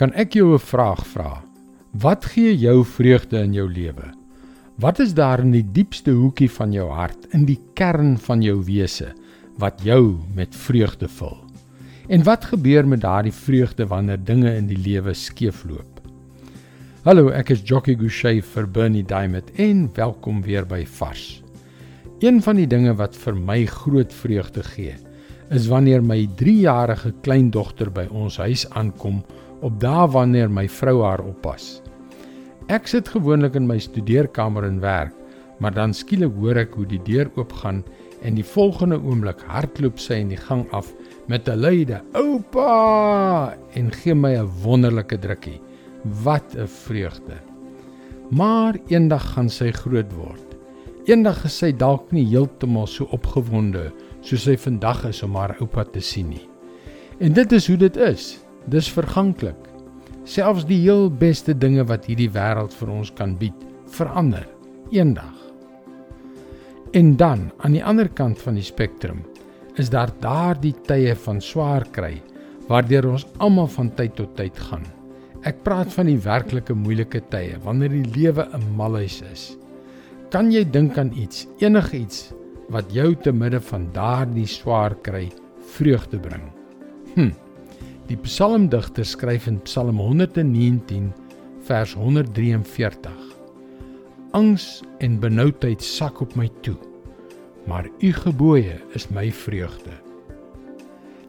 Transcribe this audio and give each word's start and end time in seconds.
Kan 0.00 0.14
ek 0.16 0.32
jou 0.32 0.54
'n 0.56 0.58
vraag 0.58 1.06
vra? 1.06 1.42
Wat 1.92 2.24
gee 2.24 2.56
jou 2.56 2.84
vreugde 2.84 3.36
in 3.36 3.52
jou 3.52 3.68
lewe? 3.68 4.14
Wat 4.78 4.98
is 4.98 5.12
daar 5.12 5.40
in 5.40 5.50
die 5.50 5.72
diepste 5.72 6.10
hoekie 6.10 6.50
van 6.50 6.72
jou 6.72 6.88
hart, 6.88 7.26
in 7.34 7.44
die 7.44 7.60
kern 7.74 8.16
van 8.16 8.40
jou 8.40 8.64
wese 8.64 9.12
wat 9.58 9.82
jou 9.84 10.16
met 10.34 10.56
vreugde 10.56 11.08
vul? 11.08 11.36
En 12.08 12.22
wat 12.22 12.44
gebeur 12.44 12.88
met 12.88 13.00
daardie 13.00 13.32
vreugde 13.32 13.86
wanneer 13.86 14.24
dinge 14.24 14.56
in 14.56 14.66
die 14.66 14.78
lewe 14.78 15.14
skeefloop? 15.14 16.00
Hallo, 17.04 17.28
ek 17.28 17.50
is 17.50 17.62
Jockey 17.62 17.94
Gouchee 17.94 18.42
vir 18.42 18.66
Bernie 18.66 19.04
Diamond 19.04 19.50
en 19.56 19.90
welkom 19.94 20.42
weer 20.42 20.64
by 20.64 20.86
Vars. 20.86 21.42
Een 22.20 22.42
van 22.42 22.56
die 22.56 22.66
dinge 22.66 22.94
wat 22.94 23.16
vir 23.16 23.34
my 23.34 23.66
groot 23.66 24.12
vreugde 24.12 24.62
gee, 24.62 24.94
is 25.50 25.66
wanneer 25.66 26.02
my 26.02 26.28
3-jarige 26.38 27.12
kleindogter 27.24 27.90
by 27.90 28.06
ons 28.14 28.38
huis 28.38 28.66
aankom 28.78 29.20
op 29.66 29.80
dae 29.82 30.06
wanneer 30.14 30.50
my 30.50 30.68
vrou 30.70 31.00
haar 31.02 31.22
oppas. 31.24 31.80
Ek 32.70 32.86
sit 32.86 33.08
gewoonlik 33.10 33.56
in 33.58 33.66
my 33.66 33.80
studeerkamer 33.82 34.68
en 34.68 34.78
werk, 34.80 35.14
maar 35.60 35.74
dan 35.74 35.92
skielik 35.92 36.36
hoor 36.38 36.62
ek 36.62 36.76
hoe 36.78 36.86
die 36.88 37.02
deur 37.04 37.28
oopgaan 37.34 37.82
en 38.22 38.36
die 38.38 38.46
volgende 38.46 39.00
oomblik 39.00 39.42
hardloop 39.48 39.98
sy 39.98 40.20
in 40.22 40.30
die 40.32 40.40
gang 40.40 40.66
af 40.76 40.92
met 41.26 41.48
'n 41.48 41.60
luide 41.60 42.00
"Oupa!" 42.14 43.56
en 43.74 43.90
gee 43.90 44.14
my 44.14 44.36
'n 44.36 44.50
wonderlike 44.62 45.18
drukkie. 45.18 45.60
Wat 46.22 46.54
'n 46.56 46.66
vreugde. 46.66 47.36
Maar 48.30 48.78
eendag 48.88 49.34
gaan 49.34 49.48
sy 49.50 49.70
groot 49.70 50.12
word. 50.12 50.56
Eendag 51.06 51.44
is 51.44 51.58
sy 51.58 51.72
dalk 51.72 52.12
nie 52.12 52.24
heeltemal 52.24 52.86
so 52.86 53.04
opgewonde 53.10 53.92
soos 54.22 54.44
sy 54.44 54.56
vandag 54.60 55.04
is 55.10 55.22
om 55.22 55.36
haar 55.36 55.56
oupa 55.60 55.84
te 55.84 56.00
sien 56.00 56.30
nie. 56.30 56.46
En 57.20 57.32
dit 57.36 57.52
is 57.52 57.66
hoe 57.68 57.76
dit 57.80 57.96
is. 57.96 58.38
Dis 58.70 58.88
verganklik. 58.92 59.58
Selfs 60.24 60.66
die 60.68 60.80
heel 60.82 61.08
beste 61.10 61.54
dinge 61.56 61.84
wat 61.88 62.06
hierdie 62.08 62.30
wêreld 62.32 62.74
vir 62.76 62.92
ons 62.92 63.10
kan 63.16 63.34
bied, 63.40 63.56
verander 63.90 64.46
eendag. 64.92 65.36
En 66.92 67.14
dan 67.16 67.50
aan 67.62 67.76
die 67.76 67.84
ander 67.84 68.08
kant 68.08 68.40
van 68.42 68.56
die 68.58 68.66
spektrum 68.66 69.22
is 69.78 69.90
daar 69.92 70.10
daardie 70.20 70.74
tye 70.88 71.14
van 71.24 71.40
swaar 71.40 71.86
kry 71.94 72.16
waardeur 72.70 73.08
ons 73.12 73.26
almal 73.42 73.68
van 73.70 73.90
tyd 73.98 74.16
tot 74.18 74.34
tyd 74.38 74.58
gaan. 74.68 74.84
Ek 75.46 75.62
praat 75.64 75.90
van 75.94 76.06
die 76.06 76.18
werklike 76.20 76.74
moeilike 76.76 77.22
tye 77.32 77.56
wanneer 77.64 77.90
die 77.94 78.12
lewe 78.14 78.46
'n 78.54 78.76
malhuis 78.76 79.22
is. 79.32 79.56
Kan 80.30 80.52
jy 80.52 80.64
dink 80.64 80.98
aan 80.98 81.12
iets, 81.16 81.46
enigiets 81.58 82.32
wat 82.70 82.92
jou 82.94 83.14
te 83.18 83.32
midde 83.34 83.60
van 83.70 83.88
daardie 83.94 84.46
swaar 84.46 84.94
kry 85.02 85.26
vreugde 85.76 86.18
bring? 86.22 86.46
Hm. 87.14 87.32
Die 88.10 88.18
psalmdigter 88.24 89.06
skryf 89.06 89.46
in 89.46 89.60
Psalm 89.66 89.98
119 90.02 91.10
vers 91.66 91.94
143: 91.94 93.12
Angs 94.34 94.82
en 94.98 95.18
benoudheid 95.22 95.82
sak 95.82 96.22
op 96.22 96.34
my 96.38 96.48
toe, 96.66 96.76
maar 97.66 97.86
u 97.98 98.12
gebooie 98.12 98.78
is 98.94 99.10
my 99.14 99.28
vreugde. 99.30 99.94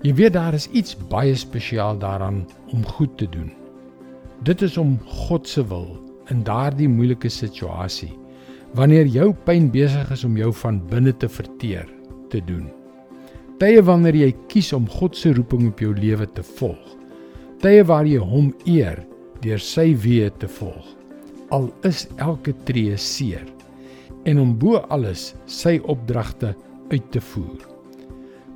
Jy 0.02 0.14
weet 0.18 0.34
daar 0.34 0.58
is 0.58 0.70
iets 0.74 0.96
baie 1.10 1.36
spesiaal 1.38 1.98
daaraan 2.02 2.48
om 2.74 2.86
goed 2.86 3.18
te 3.18 3.30
doen. 3.30 3.52
Dit 4.42 4.62
is 4.66 4.78
om 4.78 4.98
God 5.06 5.48
se 5.48 5.62
wil 5.68 6.00
in 6.34 6.42
daardie 6.44 6.90
moeilike 6.90 7.30
situasie 7.30 8.21
wanneer 8.76 9.10
jou 9.12 9.32
pyn 9.46 9.72
besig 9.72 10.12
is 10.12 10.24
om 10.28 10.38
jou 10.38 10.52
van 10.64 10.84
binne 10.92 11.14
te 11.18 11.30
verteer 11.30 11.90
te 12.30 12.40
doen 12.48 12.70
tye 13.62 13.82
wanneer 13.86 14.16
jy 14.18 14.32
kies 14.50 14.72
om 14.74 14.88
God 14.90 15.14
se 15.18 15.36
roeping 15.38 15.68
op 15.70 15.82
jou 15.84 15.92
lewe 15.94 16.26
te 16.34 16.42
volg. 16.58 16.96
Tye 17.62 17.84
waar 17.86 18.08
jy 18.10 18.18
hom 18.18 18.50
eer 18.66 19.04
deur 19.44 19.62
sy 19.62 19.92
weë 20.02 20.32
te 20.42 20.50
volg. 20.50 20.88
Al 21.54 21.68
is 21.86 22.08
elke 22.18 22.56
tree 22.66 22.98
seer 22.98 23.46
en 24.26 24.42
om 24.42 24.56
bo 24.58 24.82
alles 24.94 25.32
sy 25.50 25.76
opdragte 25.90 26.56
uit 26.92 27.06
te 27.14 27.22
voer. 27.32 27.62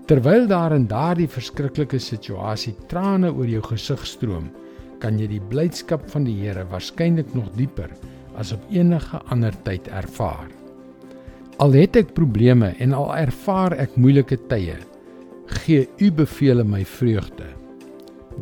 Terwyl 0.09 0.45
daar 0.49 0.73
in 0.73 0.85
daardie 0.89 1.29
verskriklike 1.29 1.99
situasie 2.01 2.75
trane 2.89 3.31
oor 3.33 3.49
jou 3.49 3.61
gesig 3.65 4.03
stroom, 4.05 4.51
kan 5.01 5.17
jy 5.21 5.29
die 5.35 5.41
blydskap 5.51 6.05
van 6.13 6.25
die 6.25 6.35
Here 6.39 6.65
waarskynlik 6.69 7.33
nog 7.37 7.51
dieper 7.57 7.93
as 8.37 8.51
op 8.55 8.63
enige 8.71 9.19
ander 9.31 9.55
tyd 9.63 9.87
ervaar. 9.87 10.49
Al 11.57 11.71
het 11.71 11.95
ek 11.95 12.13
probleme 12.17 12.73
en 12.83 12.93
al 12.93 13.13
ervaar 13.15 13.75
ek 13.79 13.95
moeilike 13.95 14.37
tye, 14.49 14.75
gee 15.61 15.85
u 16.01 16.11
beveel 16.11 16.63
my 16.67 16.83
vreugde. 16.85 17.47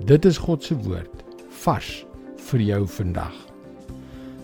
Dit 0.08 0.26
is 0.26 0.40
God 0.42 0.64
se 0.64 0.76
woord 0.86 1.22
vars 1.64 2.06
vir 2.50 2.64
jou 2.66 2.82
vandag. 2.88 3.36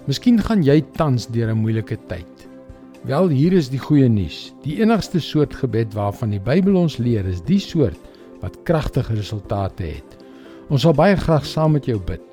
Miskien 0.08 0.40
gaan 0.42 0.62
jy 0.64 0.82
tans 0.98 1.28
deur 1.28 1.52
'n 1.52 1.62
moeilike 1.62 1.98
tyd. 2.08 2.48
Wel 3.04 3.30
hier 3.30 3.54
is 3.54 3.70
die 3.70 3.80
goeie 3.80 4.10
nuus. 4.10 4.54
Die 4.64 4.82
enigste 4.82 5.20
soort 5.20 5.54
gebed 5.56 5.94
waarvan 5.94 6.30
die 6.30 6.40
Bybel 6.40 6.76
ons 6.76 6.98
leer 6.98 7.26
is 7.26 7.42
die 7.42 7.60
soort 7.60 8.00
wat 8.42 8.64
kragtige 8.64 9.14
resultate 9.14 9.84
het. 9.84 10.18
Ons 10.70 10.82
sal 10.82 10.94
baie 10.94 11.16
graag 11.16 11.46
saam 11.46 11.72
met 11.72 11.86
jou 11.86 12.00
bid. 12.00 12.29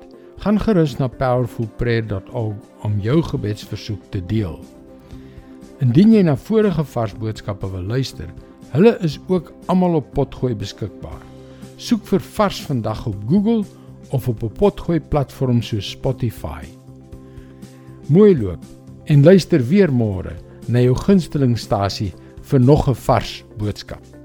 Gaan 0.47 0.59
gerus 0.63 0.93
na 0.95 1.09
powerfulprayer.org 1.11 2.83
om 2.87 2.93
jou 3.03 3.17
gebedsversoek 3.19 4.05
te 4.13 4.21
deel. 4.29 4.53
Indien 5.83 6.13
jy 6.15 6.21
na 6.23 6.37
vorige 6.39 6.85
vars 6.87 7.15
boodskappe 7.19 7.67
wil 7.73 7.83
luister, 7.83 8.29
Hulle 8.71 8.93
is 9.03 9.17
ook 9.27 9.51
almal 9.67 9.99
op 9.99 10.13
Potgooi 10.15 10.53
beskikbaar. 10.55 11.19
Soek 11.75 12.07
vir 12.07 12.23
Vars 12.23 12.61
vandag 12.63 13.03
op 13.11 13.27
Google 13.27 13.65
of 14.15 14.31
op 14.31 14.43
'n 14.43 14.55
Potgooi 14.55 15.01
platform 15.01 15.61
soos 15.61 15.89
Spotify. 15.89 16.63
Mooi 18.07 18.37
loop 18.39 18.63
en 19.03 19.23
luister 19.23 19.67
weer 19.67 19.91
môre 19.91 20.35
na 20.67 20.79
jou 20.79 20.95
gunstelingstasie 20.95 22.13
vir 22.41 22.59
nog 22.59 22.87
'n 22.87 22.95
vars 22.95 23.43
boodskap. 23.57 24.16